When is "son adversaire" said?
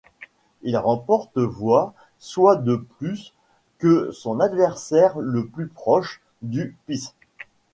4.11-5.19